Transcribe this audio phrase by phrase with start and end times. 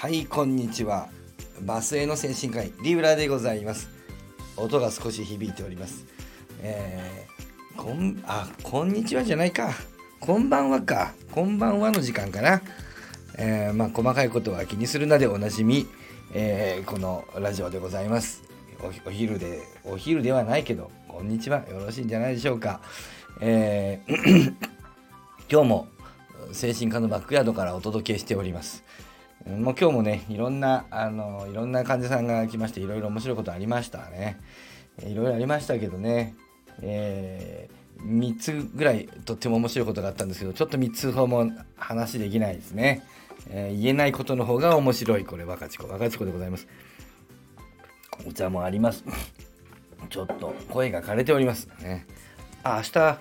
[0.00, 1.10] はいこんにちは。
[1.60, 3.90] バスへの精神科医リブラでございます。
[4.56, 6.06] 音が少し響いております。
[6.62, 9.74] えー、こんあこんにちはじゃないか。
[10.18, 11.12] こんばんはか。
[11.30, 12.62] こんばんはの時間かな。
[13.36, 15.86] えー、まあ細かいことは気にするなでおなじみ、
[16.32, 18.42] えー、このラジオでございます。
[19.04, 21.58] お昼でお昼ではないけどこんにちは。
[21.68, 22.80] よろしいんじゃないでしょうか。
[23.42, 24.54] えー
[25.52, 25.88] 今日も
[26.52, 28.82] 精神科のバックヤードからお届けしております。
[29.46, 34.38] もう今日もね、いろんな、あの、いろんな患者さんが来まして、いろいろ面白いことありましたね。
[35.02, 36.34] いろいろありましたけどね、
[36.82, 43.02] えー、3つぐらいとっても面白いことがあったんですけど、ちょっと3つほども話できないですね。
[43.48, 45.88] えー、言えないことの方が面白い、これ、若智子。
[45.88, 46.66] 若智子でございます。
[48.26, 49.04] お茶もあります。
[50.10, 51.68] ちょっと声が枯れております。
[51.80, 52.06] ね、
[52.62, 53.18] あ、明日、あ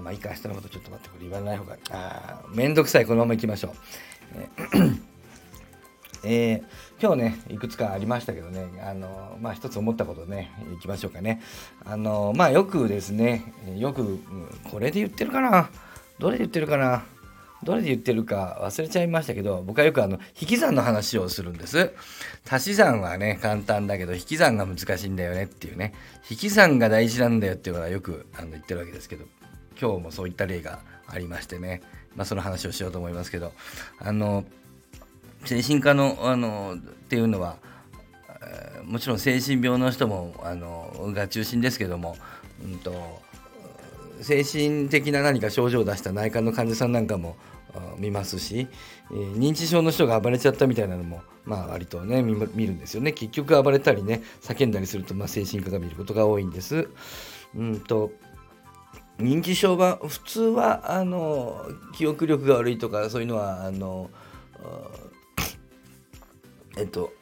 [0.00, 3.72] まあいいか、明日のことちょっと待って、これ言わない方が、あめんどくさい、このまま行きましょう。
[4.36, 5.13] えー、
[6.24, 6.62] え
[7.00, 11.40] 今日ね、いくつかありましたけどね、あのまあ一つ思ったことね、いきましょうかね。
[11.84, 14.18] あのまあよくですね、よく、
[14.70, 15.70] これで言ってるかな
[16.18, 17.04] どれで言ってるかな
[17.62, 21.92] どれで言ってるか忘れちゃいましたけど、僕はよくあの、引き算の話をするんです。
[22.48, 25.94] 足し算はね、簡単だけど、引き算が難しいんだよねっていうね、
[26.30, 29.24] 引き算が大事なんだよっていうのはよくあの言ってるわけですけど、
[29.80, 31.82] 今日もそういった例がありましてね、
[32.16, 33.52] まあ、その話をしようと思いますけど
[33.98, 34.44] あの
[35.44, 36.78] 精神科のあのっ
[37.08, 37.56] ていうのは
[38.86, 42.16] もちろん精神病の人もあのが中心ですけども、
[42.62, 43.22] うんと、
[44.20, 47.36] 精神的な何か症状を出した内科の患者さんなんかも
[47.98, 48.68] 見ますし、
[49.10, 56.88] えー、認知症の人が暴れちゃったみたいなのも、まあ、割とね見るんですよね結局暴れたりね叫んだりすると、まあ、精神科が見ることが多いんです。
[57.56, 58.12] うんと
[59.18, 64.10] 認知症は普通はあの記憶力が悪いとかそういうのはあの
[66.76, 67.12] えっと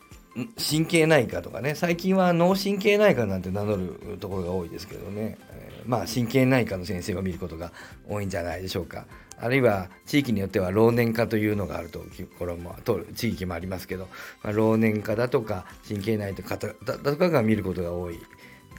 [0.56, 7.70] 神経内科とかね最近は脳神経内科なんて名乗るところが多いですけどね、えー、まあ神経内科の先生を見ることが
[8.08, 9.04] 多いんじゃないでしょうか
[9.38, 12.00] あるいは地域によっては老年科というのがあると
[12.38, 14.08] ころも通る地域もありますけど、
[14.42, 18.18] まあ、老年科だとか神経内科だとかが見ることが多い、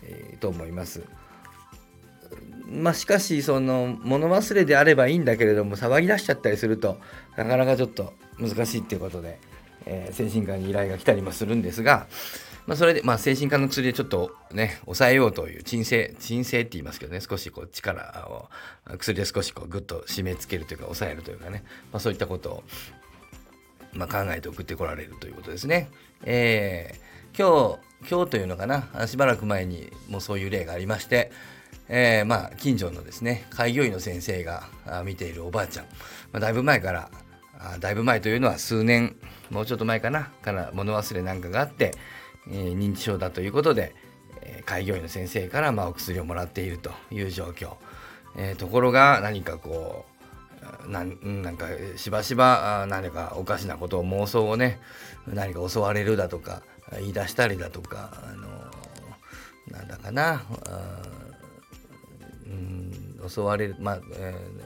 [0.03, 1.03] えー、と思います。
[2.65, 6.97] まあ、しかしその物忘れであればいいんだけれども騒ぎ出しちゃったりすると
[7.35, 9.39] なかなかちょっと難しいっていうことで、
[9.85, 12.07] えー、精神科に依頼が来たりもするんですが、
[12.65, 18.49] まあ、それで、まあ、精神科の薬でちょっとね抑えようという鎮静鎮静って言いますけどね少しこう力を
[18.97, 22.63] 薬で少しこうグッと締め付けるというか抑えるというかね、まあ、そういったことを、
[23.93, 25.89] まあ、考えて送ってこられるということですね。
[26.23, 31.31] えー、今日今日というのかなしばらく前にもうそういう例がありまして
[31.89, 34.63] えー、まあ近所のですね開業医の先生が
[35.05, 35.85] 見ているおばあちゃん、
[36.31, 37.09] まあ、だいぶ前から
[37.63, 39.15] あだいぶ前というのは数年
[39.49, 40.29] もうちょっと前かな。
[40.41, 41.93] から物忘れなんかがあって、
[42.49, 43.95] えー、認知症だということで、
[44.41, 47.75] えー、開業医の先生からまあお薬をもらっているという状況、
[48.35, 50.05] えー、ところが何かこ
[50.85, 54.79] うなんなんかしばしば何かおかしなことを妄想をね
[55.27, 56.63] 何か襲われるだとか
[56.99, 58.47] 言い出したりだとかあの
[59.77, 60.43] なんだかな、
[63.27, 64.63] 襲われる、まあえー、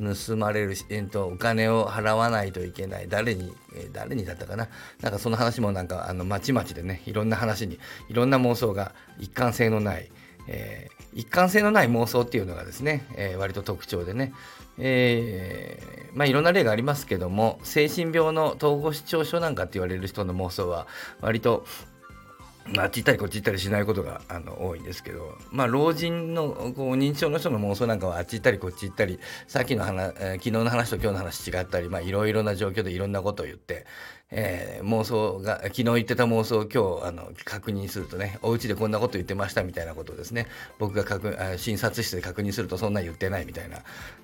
[0.00, 3.08] 盗まれる、えーと、お金を払わないといけない。
[3.08, 4.68] 誰に、えー、誰にだったかな。
[5.00, 7.78] なんかその話もなんかあのまちまちでねいろんな話に
[8.08, 10.10] いろんな妄想が一貫性のない、
[10.48, 14.32] えー、一貫性のない妄想っていうのがですね、えー、割と特徴でね、
[14.78, 20.86] えー、まあいろんな例がありますけども精神病の統合失調症なんかって言われる人の妄想は
[21.20, 21.64] 割と
[22.66, 33.86] まあ、あっち行ったりこっち行ったりしないことがあの多いんですけど、まあ、老人のこう認知症の人の妄想なんかはあっち行ったりこっち行ったりさっきの話、えー、昨日の話と今日の話違ったり、まあ、いろいろな状況でいろんなことを言って、
[34.30, 40.46] えー、妄想が昨日言ってた妄想を今日あの確認するとねお家でこんなこと言ってましたみたいなことをですね
[40.78, 43.78] 僕が確診察室で確認するとそんな言ってないみたいな。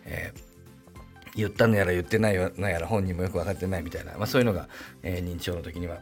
[0.05, 0.57] えー
[1.37, 4.69] 言ったのやら言ってないのやら本人もよく分かってないみたいな、まあ、そういうのが、
[5.03, 5.99] えー、認知症の時には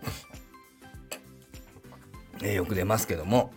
[2.42, 3.52] えー、よく出ますけども、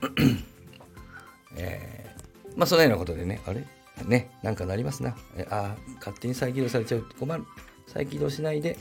[1.56, 3.64] えー、まあそのようなことでね、あれ？
[4.06, 5.16] ね、なんかなりますな。
[5.38, 7.02] え、あ勝手に再起動されちゃう。
[7.02, 7.44] と困る。
[7.88, 8.78] 再起動しないで。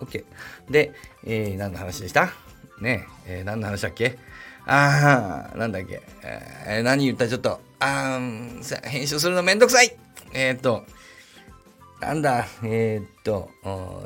[0.00, 0.24] OK。
[0.70, 0.92] で、
[1.24, 2.30] えー、何の話でした？
[2.80, 4.16] ねえー、何の話だっけ？
[4.66, 7.28] ああ、なんだっけ、えー、何言った？
[7.28, 9.96] ちょっと、あー、編集するのめんどくさい。
[10.32, 10.84] えー、っと、
[12.00, 13.50] なんだ、えー、っと、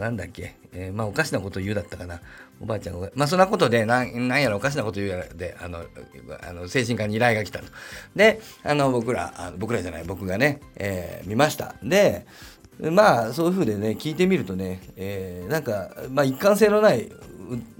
[0.00, 2.20] なんだっけ、えー、まあおかしなこと言うだったかな。
[2.60, 5.84] おばあちゃんが、まあそんなことで、なん、なんやらおかしなこと言うやらで、あの、
[6.42, 7.66] あの精神科に依頼が来たと。
[8.14, 11.74] で、あの、僕ら、あ僕らじゃない、僕がね、えー、見ました。
[11.82, 12.26] で、
[12.80, 17.10] まあそういうふうでね聞いてみるとね、えー、なんか、まあ、一貫性のない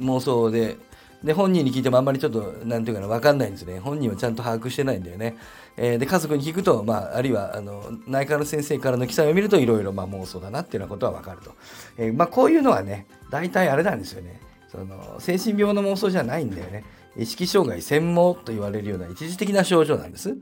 [0.01, 0.77] 妄想で
[1.25, 5.37] で本人に聞いてもあんまりちょっとなんていうかな分かんないんですね本人はちゃんと把握してないんだよね、
[5.77, 11.55] えー、で家族に聞くと、まあ、あるいはあの内科の先生からの記載を見るといろいろ妄想だなっていうようなことは分かると、
[11.97, 14.41] えー、まあ、こういうのはね大体あれなんですよね。
[14.71, 16.85] その精神病の妄想じゃないんだよね。
[17.17, 20.35] 意識障害専門と言われるような一時的な症状なんです。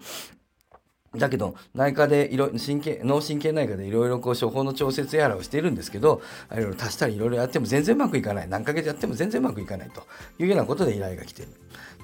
[1.17, 6.23] だけど内科でいろ神経脳神経内科でいろいろこう処方の調節やらをしているんですけど
[6.53, 10.07] いろいろ足したりいろいろやっても全然うまくいかない何ヶ月やっても全然うまくいかないと
[10.39, 11.53] いうようなことで依頼が来ている。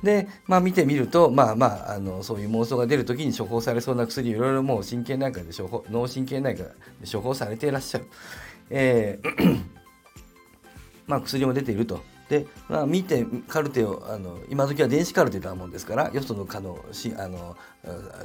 [0.03, 6.71] で、まあ、見てみると、まあまあ、あのそういう妄想が出る時に処方されそうな薬いろいろもう神経内科で処方脳神経内科で
[7.11, 8.07] 処方されていらっしゃる。
[8.71, 9.65] えー
[11.07, 17.57] まあ、薬も出ているとで、まあ、見てカルテをあの今時は電子カルテだもんですからよその科のしあの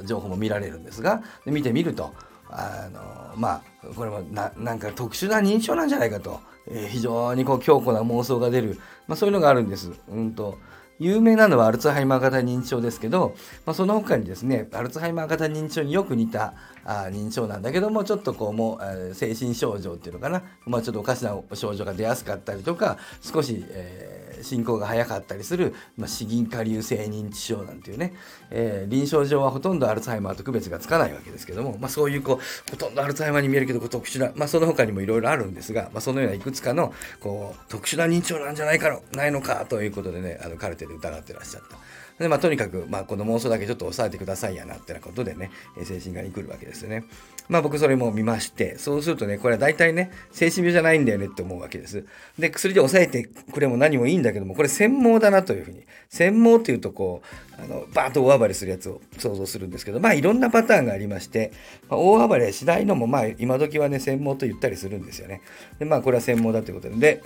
[0.04, 2.12] 情報も見られるんですがで見てみると
[2.50, 3.00] あの
[3.36, 9.90] まあこれもななんか特殊な認知症なんじゃないかと、えー、非常にこう強固な妄想が出る、まあ、そういうのがあるんです。
[10.08, 10.58] うんと
[11.02, 13.34] 有名なのはアルツハイマー型認知症ですけど、
[13.66, 16.54] まあ、その他にですねアルツハイマー型認知症によく似た
[16.84, 28.14] あ認知症なんだけどもちょっとこうもう、えー、精神症状っていうのかな、まあ、ちょっとおかしな症状が出やすかったりとか少し、えー進行が早かったりする、まあ、死銀下流性認知症なんていうね、
[28.50, 41.76] えー、臨床上はほとんどアルツハイマーと区別がつかないわけですけども、まあ、そういうこうほとんどアルツハイマーに見えるけど特殊な、まあ、その他にもいろいろあるんですが、まあ、そのようないくつかのこう特殊な認知症なんじゃないかのないのかということでねあのカルテで疑ってらっしゃった。
[42.18, 45.50] でまあ、とにかく、まあ、この妄想だけちょっと抑えてくださいやなってなことでね、
[45.82, 47.04] 精神科に来るわけですよね。
[47.48, 52.04] まあ僕それも見まして、そうするとね、これは大体ね、精神病じゃないんだよねって思うわけです。
[52.38, 55.84] で、薬で抑えてくれも何もいいんだけども、これ専門だなというふうに。
[56.08, 57.22] 専門っていうとこ
[57.58, 61.52] う、あの、バーッと大暴れするやつを想像するんですけど、まあいろんなパターンがありまして、
[61.88, 65.42] まあ、大暴れしないのも、まあ今時はね、専門と言ったりするんですよね。
[65.78, 67.22] で、まあこれは専門だということで、で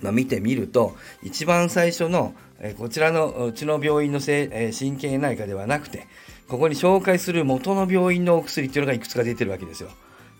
[0.00, 6.06] まあ、見てみると一番最初の、えこちらのうちの病院のせ、え神経内科ではなくて
[6.48, 9.90] ここに紹介する元の病院のお薬っていうのがいくつか出てるわけですよ。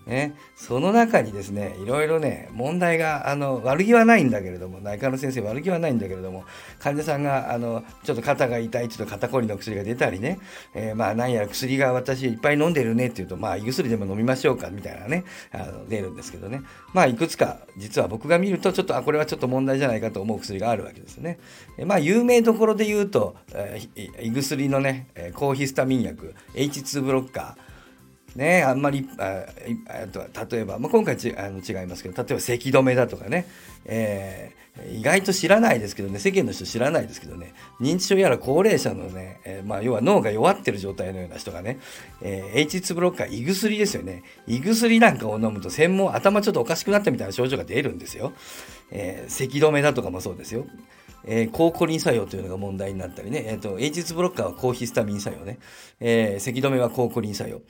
[0.08, 6.44] ね、その中にですねいろいろね問題があの悪気はないんだけれども内科の先生悪気はないんだけれども
[6.78, 10.38] 患者さんがあのちょっと肩が痛いちょっと肩こりの薬が出たりね、
[10.74, 16.62] えー、まあ何やら薬が私いっぱい飲んでるねって言うとまあ胃薬でも飲みましょうかみたいなねあの出るんですけどね
[16.94, 21.38] まあいくつか実は僕が見るとちょっとあこれはちょっと問題じゃないかと思う薬があるわけですね。
[21.76, 27.67] えー、まあ有名どころで言うと、えー、胃薬のね抗ヒスタミン薬 H2 ブロッカー
[28.38, 29.46] ね、あんまりあ
[30.04, 30.20] あと
[30.54, 33.48] 例えば、まあ、今回ちあの違いますけど例えば咳止めだとかね、
[33.84, 37.52] えー、意外と知らないですけどね世間の人知らないですけどね。
[37.80, 41.80] 認知症やら高齢者のね、えー、まあ、要は脳が弱ってる状態のような人がね、
[42.22, 44.22] えー、H2 ブロッカー胃薬ですよね。
[44.46, 48.32] 胃薬なんかを飲むと専門頭ちょっとおかしくなったみたいな症状が出るんですよ、
[48.92, 50.64] え咳止めだとかもそうですよ。
[51.24, 55.58] えー、抗コリン作用というのが問題になったりね、えーと、H2 ブロッカーは抗ヒスタミン作用ね、
[56.00, 57.60] えー、咳止めは抗コリン作用。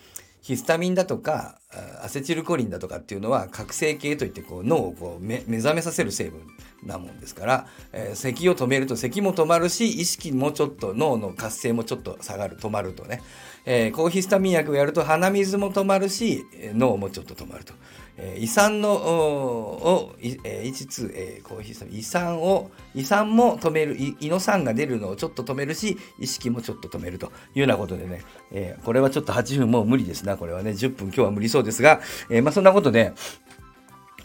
[0.48, 1.58] ヒスタミンだとか
[2.02, 6.40] アセチルコリンだとかっていうのは覚醒系といってこう脳をこう目覚めさせる成分
[6.82, 13.20] なもんですから、えー、咳を止めると咳も止まるし意識もちょっと脳の活性もちょっと下がる止まるとね、
[13.66, 17.74] えー、抗ヒスタミン薬をやると鼻水も止まるし脳もちょっと止まると。
[18.20, 30.36] えー、胃酸のを、えー、H2、えー、コーヒー酸胃酸を胃酸も止める胃の酸が出るのをちょっと止めるし意識もちょっと止めるというようなことでね、えー、これはちょっと8分もう無理ですな。
[30.38, 33.12] これはね10分今日は無理そうですが、えー、まあそんなことで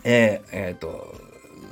[0.06, 1.16] えー、えー、と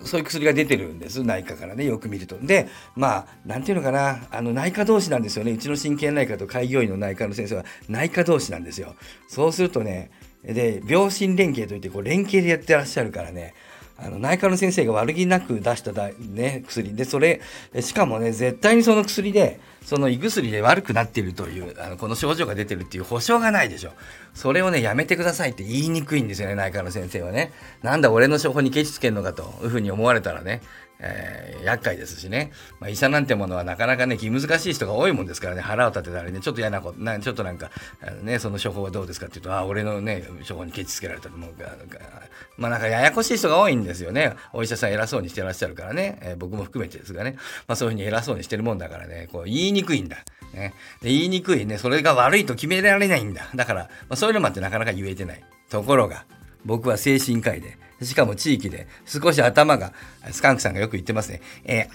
[0.04, 2.38] そういう薬が出てるんです、内科からね、よく見ると。
[2.40, 5.52] で、まあ、なんていうのかな、あの内科同士なんですよね。
[5.52, 8.96] うちの神経内科と開業医の内科の先生は内科同士なんですよ。
[9.28, 10.10] そうするとね、
[10.44, 13.54] で病診連携といってこう連携でやってらっしゃるからね
[14.04, 16.96] あの内科の先生が悪気なく出しただ、ね、薬。
[16.96, 17.42] でそれ
[17.80, 23.92] しかもね絶対にその薬でその胃薬で悪くなっているというあのこの症状が出てるっていう保証がないでしょ。
[24.34, 27.52] それをねやめてくださいって言いにくいんですよね内科の先生はね。
[27.84, 30.62] なんだ俺の処方にケチつけんのかというふうに思われたらね。
[31.04, 35.62] えー、厄介ですしね、まあ、医者なんてものはなかなかね気難しい人が多いもんですからね。
[35.62, 37.72] 腹を立てたりねちょっと嫌なことなちょっとなんか、
[38.22, 41.72] ね、その処方はどうですかって言うとあ俺のね処方にケチつけられたと思うか
[42.58, 44.36] まあなんかややこしい人が多いんですよね。
[44.54, 47.36] お医者さん偉そうにしてらっしゃるからね、えー、僕も含めてですがね、
[47.68, 50.18] まあ、そういうふうに偉そうにしてるもんだからねこう言いにくいんだ。
[50.54, 53.50] ね、で言いにくいねそれが悪いと決められないんだ。
[53.56, 55.44] だから、まあ、そういうのもあってなかなか言えてない。
[55.70, 56.26] ところが
[56.66, 59.94] 僕は精神科医でしかも地域で少し頭が、
[60.32, 61.42] スカンクさんがよく言ってますね。
[61.66, 61.88] え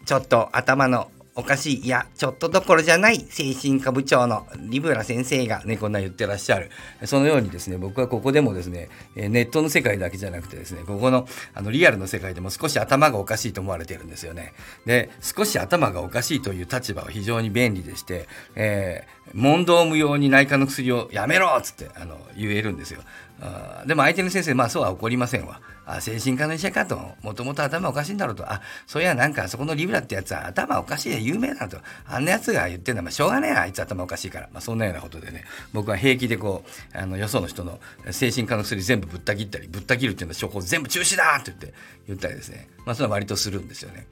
[0.00, 6.68] ー、ちょっと頭のおかしい、いや、ちょっとどころじゃない精神科部長のリブラ先生がね、こんな言ってらっしゃる。
[7.04, 14.52] そのようにですね、僕はここでもですね、ネットの世界だけじゃなくてですね、ここのあのリアルの世界でも少し頭がおかしいと思われてるんですよね。
[14.84, 23.00] で、少し頭がおかしいという立場は非常に便利でして、えー、問答無用に内科の薬をやめろっつってあの言えるんですよ。
[23.40, 25.60] あでも相手の先生、まあそうは怒りませんわ。
[25.86, 34.48] あ精神科の医者かと、もともと頭おかしいんだろうと、あ、そういやなんかそこのリブラってやつは頭おかしいで有名だと、あんなやつが言ってんだ、まあしょうがねえあいつ頭おかしいから。
[34.52, 37.78] まあそんなようなことでね、僕は平気でこう、あのよその人の
[38.10, 41.74] 精神科の薬全部ぶった切ったり、ぶった切るっていうのは処方全部中止だって言って
[42.08, 44.06] 言ったりですね、まあそれは割とするんですよね。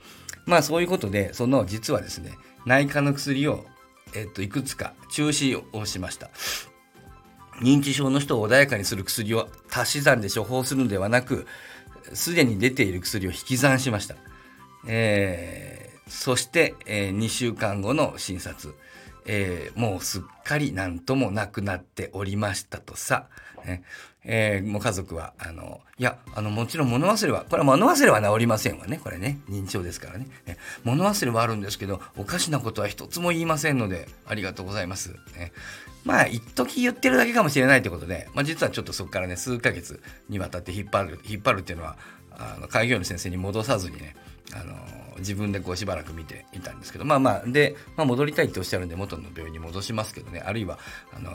[0.47, 2.33] まあそういうことで、その実はですね、
[2.65, 3.67] 内科の薬を、
[4.15, 6.31] えっと、いくつか中止をしました。
[7.61, 11.47] 認知症の人を穏やかにする薬を足し算で処方するのではなく
[12.13, 14.15] すでに出ている薬を引き算しました、
[14.87, 18.75] えー、そして、えー、2週間後の診察、
[19.25, 23.29] えー、もうすっかり何ともなくなっておりましたとさ、
[23.65, 23.83] ね
[24.29, 29.01] えー、もう家族はあのいやあのもちろん物忘れはこれは物忘れは治りませんわね。
[29.03, 30.27] これね認知症ですからね。
[30.47, 35.53] ね物忘れはあるんですけどおかしなことは一つも言いませんのでありがとうございます、ね、
[36.05, 41.97] まあ一時言ってるだけかもしれないってことで、まあ、実はちょっとそこからね数ヶ月にわたって引っ張る引っ張るっていうのは
[42.33, 44.17] あの開業医の先生に戻さずにね
[44.55, 44.75] あの
[45.19, 50.79] 自分でこうしばらく見ていたんですけどまあまあで、まあ、戻りたいっておっしゃるんで元の病院に戻しますけどねあるいは
[51.15, 51.33] あの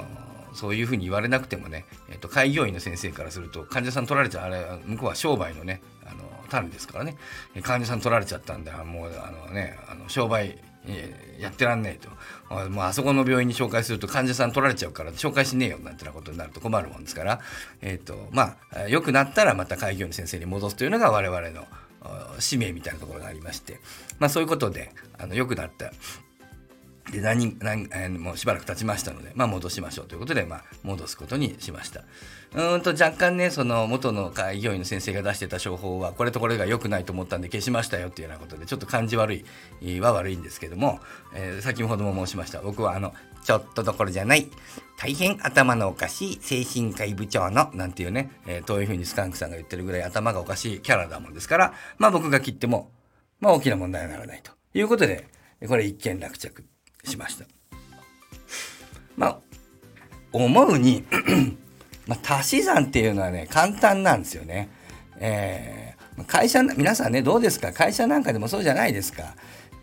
[0.53, 7.15] そういうふうに言われなくてもね、えー、と開業医の先生からすると患者さん取られちゃうあれ向こうは商売のねあの種ですからね。
[7.63, 10.57] 患者さん取られちゃったんでもうあのねあの商売
[11.39, 12.69] やってらんねえと。
[12.69, 17.39] もうあそこの病院に紹介すると患者さん取られちゃうから紹介しねえよなんてなことになると困るもんですから、
[17.81, 21.65] えーとまあ、良くなったらまた開業医の先生に戻すというのが我々の
[22.39, 23.79] 使命みたいなところがありまして、
[24.19, 25.91] まあ、そういうことであの良くなった
[27.11, 32.03] で何何、え、もうしばらく経ちましたので、まあ、戻しましょうということで、まあ、戻すことにしました。
[32.53, 39.45] うんと若干ねその元の開業医の先生が出してた処方はこれとこれが良くないと思ったんで消しましたよっていうようなことでちょっと感じ悪
[39.81, 40.99] いは悪いんですけども、
[41.33, 42.61] えー、先ほども申しました。
[42.61, 44.49] 僕はあのちょっとどころじゃない
[44.97, 52.91] 大変頭のおかしい精神科医部長のなんていうね、えー、ういうふうにスカンクさんが言ってるぐらい頭がおかしいキャラだもんですからまあ僕が切っても
[53.39, 55.27] まあ大きな問題にならないということで
[55.67, 56.65] これ一件落着。
[57.03, 57.45] しました。
[59.17, 59.39] まあ
[60.33, 61.03] 思うに
[62.07, 64.69] まあ、足し算っていうのはね簡単なんですよね。
[65.17, 67.71] えー、会社皆さんねどうですか？
[67.73, 69.35] 会社なんかでもそうじゃないですか。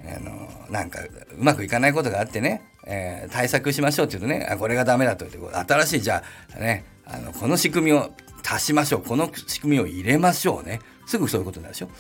[0.05, 6.23] あのなんかうまくいかないことがあってね、えー、対策しましょうって言うとねあこれがダメだと言って新しいじゃ
[6.57, 8.11] あねあのこの仕組みを
[8.49, 11.91] 足しましょうこの仕組みを入れましょうねすぐそういうことになるでしょ？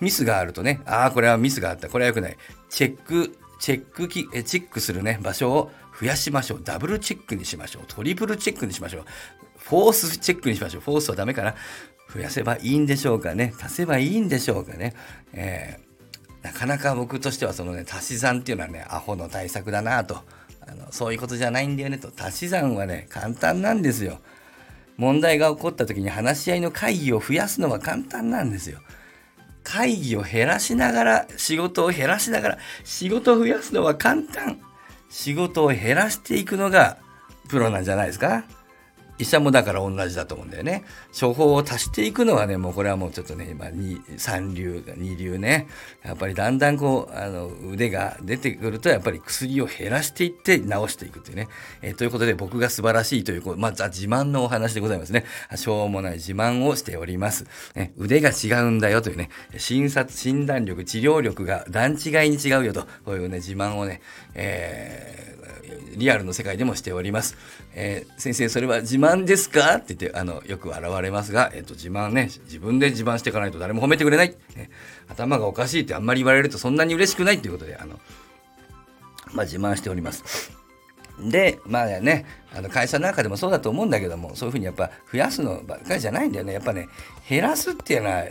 [0.00, 2.36] ミスがあるとねああこれはミスがあったこれはよくない
[2.70, 6.60] チェックチェックきチェックするね場所を増やしましょう。
[6.62, 7.82] ダブルチェックにしましょう。
[7.88, 9.04] トリプルチェックにしましょう。
[9.56, 10.80] フォースチェックにしましょう。
[10.80, 11.54] フォースはダメかな？
[12.12, 13.52] 増やせばいいんでしょうかね？
[13.60, 14.94] 足せばいいんでしょうかね、
[15.32, 20.22] えー、なかなか僕としてはそのね足し算っていうのはねアホの対策だなと。
[20.60, 22.10] あのそういうことじゃないんだよねと。
[22.16, 24.20] 足し算はね簡単なんですよ。
[24.96, 28.80] 問題が起こった時に話し合いの会議を増やすのは簡単なんですよ。
[29.70, 34.60] 会議を減らしながら仕事を減らしながら仕事を増やすのは簡単。
[35.10, 36.98] 仕事を減らしていくのが
[37.48, 38.44] プロなんじゃないですか？
[39.18, 40.84] 医者もだから同じだと思うんだよね。
[41.18, 43.66] 処方を足していくのはね、もうこれはもうちょっとね、今、
[44.16, 45.66] 三流、二流ね。
[46.04, 51.48] やっぱりだんだんこう、あの、腕が出てくると、やっぱり薬を減らしていって治していくっていうね。
[51.82, 55.24] えー、ということで僕が素晴らしいという、まずは自慢のお話でございますね。
[55.56, 57.46] しょうもない自慢をしております。
[57.74, 64.00] ね、腕が違うんだよというね、診察、診断力、治療力が段違いに違うよと、こういうね、自慢をね、
[64.34, 65.37] えー
[65.96, 67.36] リアルの世界でもしております。
[67.74, 69.76] えー、先生それは自慢ですか？
[69.76, 74.70] って言ってあのよく現れますが、えーと、自慢ね自分で自慢していかないと誰も褒めてくれない、ね、
[75.08, 77.98] 頭がおかしいってあんまり言われるとそんなに嬉しくないっていうことであの、
[79.32, 80.52] まあ、自慢しております。
[81.20, 86.52] でまあねあの会社なんかでもそうだと思うんだけどもそういうふうにやっぱ増やすのばっかりじゃないんだよね。
[86.52, 86.88] やっぱね
[87.28, 88.24] 減らすっていうのは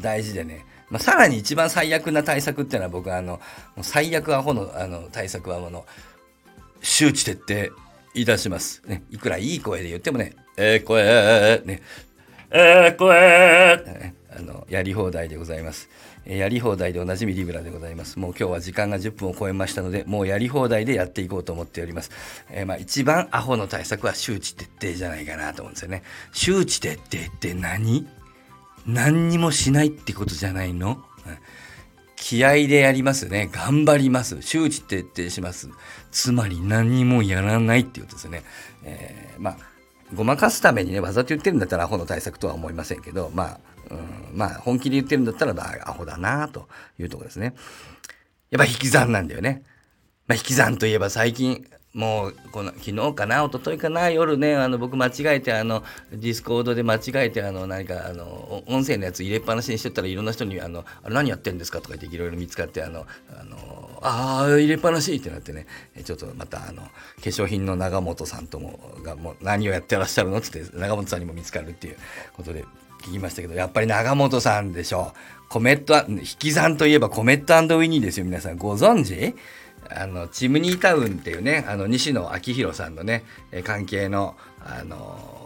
[0.00, 0.64] 大事でね。
[0.88, 3.40] まあ、さらに一番最悪な対策っていうのは僕はあの
[3.82, 5.84] 最悪アホのあの対策はもの。
[6.86, 7.76] 周知徹底
[8.14, 8.80] いたします。
[8.86, 11.02] ね、いくらいい声で言ってもね、えー、声、
[11.64, 11.82] ね、
[12.50, 15.90] えー、声、あの、やり放題でございます。
[16.24, 18.18] やり放題でおなじみリブラでございます。
[18.20, 22.12] もう今日は時間が10分を超えましたので、もうやり放題でやっていこうと思っております。
[22.50, 26.04] えー、まあ一番アホの対策は周知徹底じゃないかなと思うんですよね。
[26.32, 27.02] 周知徹底
[27.34, 28.06] って何？
[28.86, 31.04] 何にもしないってことじゃないの、
[32.16, 33.48] 気合でやりますね。
[33.52, 34.42] 頑張ります。
[34.42, 35.70] 周知徹底します。
[36.10, 38.42] つまり何もやらないっていうことですね。
[38.82, 39.56] えー、まあ、
[40.14, 46.68] ごまかすためにね、わざと言ってるんだったらアホの対策とは思いませんけど、まあ、うん、まあ、本気で言ってるんだったら、まあ、アホだなと
[46.98, 47.54] いうとこですね。
[48.50, 49.62] やっぱ引き算なんだよね。
[50.26, 51.64] まあ、引き算といえば最近、
[51.96, 65.66] もうこの昨日かな一昨日かな夜ねあの僕間違えてあのディスコードで間違えてあの何かあの音声のやつ入れっぱなしにしてたらいろんな人に「あのあれ何やってんですか?」とか言っていろいろ見つかってあのあのあ入れっぱなしってなってね。
[66.04, 66.90] ちょっとまたあの化
[67.22, 70.36] 粧品の長本さんともがもう何をやってらっしゃるの？
[70.36, 71.96] ってって長本さんにも見つかるっていう
[72.34, 72.64] ことで
[73.04, 75.18] 聞きましたけどやっぱり長本さんでしょう。
[75.48, 78.58] コメット引き算といえばコメットウィニーですよ皆さん。
[78.58, 79.34] ご存知？
[79.90, 83.24] あのチムニータウンっていうねあの西野昭弘さんのね
[83.64, 85.36] 関係のあの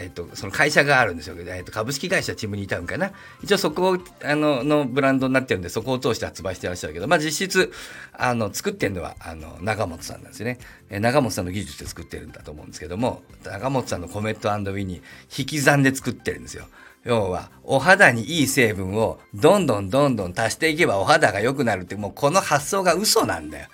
[0.00, 3.10] えっと、その会社があるんですよ、えっと、株式会社チムニータウンかな。
[3.42, 7.72] 一応そこあののブランドになってるんでそこを通して発売してらっしゃるけど、まあ、実質
[8.12, 10.58] あの作ってるのはあの長本さんなんですよね、
[10.88, 15.02] え長本さんの技術で作ってるんだと思うんですけども長本さんのコメットウィニー
[15.36, 16.66] 引き算で作ってるんですよ。
[17.08, 23.68] 要はお肌にいい成分をどんどんどんどん足していけばお肌が良くなるってもうこの発想が嘘なんだよ。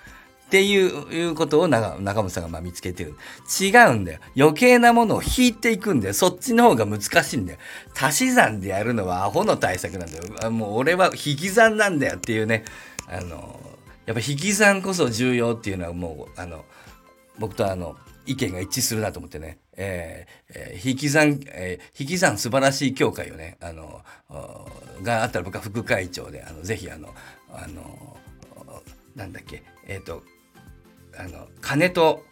[0.45, 3.15] っていういうことを中中本さんがまあ見つけてる。
[3.59, 4.19] 違うんだよ。
[4.37, 6.13] 余計なものを引いていくんだよ。
[6.13, 7.59] そっちの方が難しいんだよ。
[7.93, 10.51] 足し算でやるのはアホの対策なんだよ。
[10.51, 12.63] もう俺は引き算なんだよっていうね。
[13.09, 13.59] あの、
[14.05, 16.63] やっぱ引き算こそ重要っていうのはもう、あの、
[17.37, 19.59] 僕とあの、意見が一致するなと思ってね。
[19.77, 24.01] えー、引き算、えー、引き算素晴らしい協会をね、あの、
[25.03, 27.13] があったら僕は副会長で、あの、ぜひあの、
[27.51, 28.17] あの、
[29.15, 30.23] なんだっけ、えっ、ー、と、
[31.17, 32.23] あの、金と、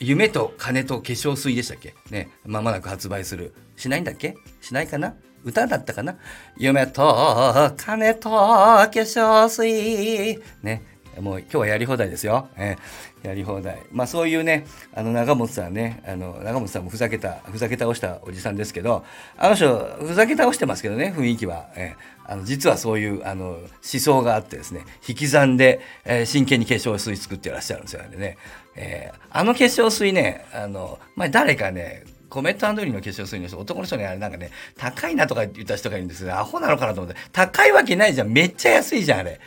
[0.00, 1.94] 夢と金と化粧水でしたっけ？
[2.10, 3.54] ね、まもなく発売する。
[3.76, 4.36] しないんだっけ？
[4.60, 5.14] しないかな？
[5.44, 6.18] 歌だったかな？
[6.56, 10.42] 夢と金と化粧水。
[10.62, 10.82] ね。
[11.20, 12.48] もう今日はやり放題ですよ。
[12.56, 13.82] えー、やり放題。
[13.92, 19.04] まあそういうね、あの長本さんね、あの長本さんもふざけた、ふざけ倒したおじさんですけど、
[19.36, 21.66] あの人、ふざけ倒してますけどね、雰囲気は。
[21.76, 28.38] えー、あの実はそういうあの思想があってですね、引き算で、えー、真剣に化粧水作ってらっしゃるんですよね。
[28.76, 36.36] えー、あの化粧水ね、あの、まあ、誰かね、コメントアンドリーの化粧水の人、男の人にあれなんかね、高いなとか言った人がいるんですよ。
[36.36, 37.18] アホなのかなと思って。
[37.30, 38.28] 高いわけないじゃん。
[38.32, 39.40] めっちゃ安いじゃん、あれ。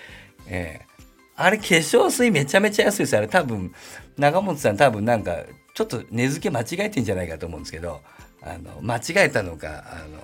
[0.48, 0.97] えー
[1.38, 3.72] あれ化粧水めちゃめちゃ安いですあれ多分
[4.18, 5.38] 長本さん多分なんか
[5.74, 8.02] ちょっと値付け間違えてんじゃないかと思うんですけど
[8.42, 10.20] あの間違えたのかあの、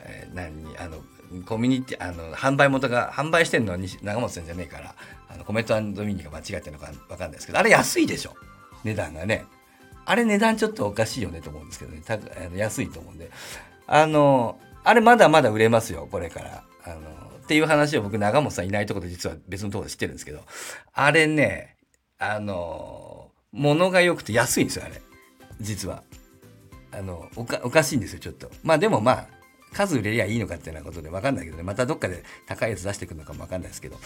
[0.00, 0.98] えー、何あの
[1.46, 4.94] コミュニティあの販売元が販売してるのは長本さんじゃねえから
[5.32, 8.34] あのコメントミニが間違えてるのか分かんないですけどあれ安いでしょ。
[8.82, 9.44] 値段がね。
[10.06, 12.02] あれ値段ちょっとおかしいよねと思うんですけどね。
[12.04, 12.18] たあ
[12.50, 13.30] の安いと思うんで。
[13.86, 16.64] あのあれまだまだ売れますよこれから。
[16.84, 20.44] あのっていう話を僕、長本さんいないとこで実は別のとこで知ってるんですけど、
[20.92, 21.74] あれね、
[22.16, 25.02] あの、物が良くて安いんですよ、あれ。
[25.60, 26.04] 実は。
[26.92, 28.52] あの、おか、おかしいんですよ、ちょっと。
[28.62, 29.26] まあでもまあ、
[29.72, 33.96] 数売れりゃいいのかっていうようなことで分かんないけどね、またどっかで高いやつ出してくるのかも分かんないですけど、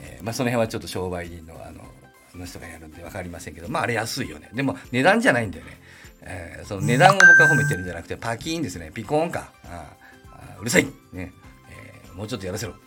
[0.00, 1.84] えー、まあその辺はちょっと商売人のあの、
[2.34, 4.48] あの人がやるんで分かりませんけど、まああれ安いよね。
[4.54, 5.72] でも値段じゃないんだよね。
[6.20, 8.92] えー、その値段を僕は褒めてるんじゃなくて、パキーンですね。
[8.94, 9.50] ピコーンか。
[9.64, 9.92] あ
[10.30, 10.86] あうるさい。
[11.12, 11.32] ね。
[12.14, 12.78] もうちょっとやらせろ、ね、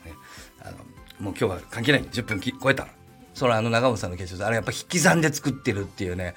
[0.62, 0.78] あの
[1.20, 2.04] もう今日は関係ない。
[2.04, 2.88] 10分超えた
[3.34, 6.36] それあの長本さんの決勝あれやっぱ引き算で作ってるっていうね。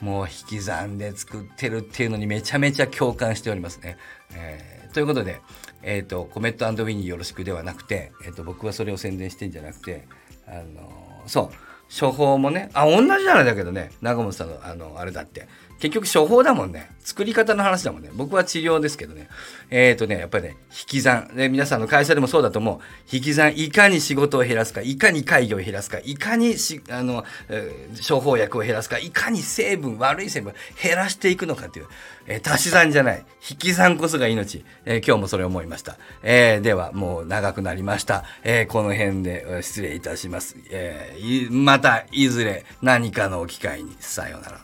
[0.00, 3.96] もう引き算で作ってるっていうのにめちゃめちゃ共感しておりますね。
[4.32, 5.40] えー、ということで、
[5.82, 10.06] えっ、ー、と、コメットウィニーよろしくではなくて、えっ、ー、と、僕はそれを宣伝してんじゃなくて、
[10.46, 15.48] あのそう、処方もね、あ、同じじゃないだけどね、長本さんの、あの、あれだって、
[15.78, 16.90] 結局処方だもんね。
[17.00, 18.10] 作り方の話だもんね。
[18.12, 19.28] 僕は治療ですけどね。
[19.70, 21.30] えっ、ー、とね、やっぱりね、引き算。
[21.34, 22.78] で、皆さんの会社でもそうだと思う。
[23.10, 31.86] 引き算、いかに仕事を減らすか、いかに会議を減らすか、いかにし、あの、えー、処方薬を減らすか、いかに成分、悪い成分減らしていくのかっていう、
[32.28, 33.24] えー、足し算じゃない。
[33.50, 41.16] 引き算こそが命、えー、今日もそれ思いました、えー、ではもう長くなりました、えこの辺で失礼いたします、え
[41.50, 43.96] またいずれ何かの機会に。
[44.00, 44.58] さようなら。